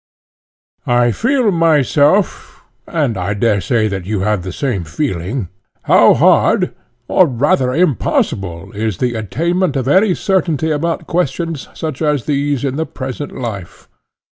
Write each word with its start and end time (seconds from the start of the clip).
I 0.87 1.11
feel 1.11 1.51
myself, 1.51 2.63
(and 2.87 3.15
I 3.19 3.35
daresay 3.35 3.87
that 3.89 4.07
you 4.07 4.21
have 4.21 4.41
the 4.41 4.51
same 4.51 4.83
feeling), 4.83 5.49
how 5.83 6.15
hard 6.15 6.73
or 7.07 7.27
rather 7.27 7.71
impossible 7.71 8.71
is 8.71 8.97
the 8.97 9.13
attainment 9.13 9.75
of 9.75 9.87
any 9.87 10.15
certainty 10.15 10.71
about 10.71 11.05
questions 11.05 11.67
such 11.75 12.01
as 12.01 12.25
these 12.25 12.63
in 12.65 12.77
the 12.77 12.87
present 12.87 13.33
life. 13.37 13.87